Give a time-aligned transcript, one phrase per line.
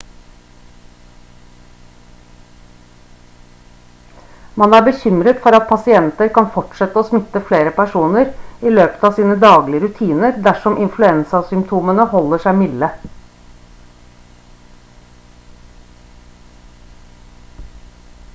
[4.61, 8.31] man er bekymret for at pasienter kan fortsette å smitte flere personer
[8.69, 12.89] i løpet av sine daglige rutiner dersom influensasymptomene holder seg milde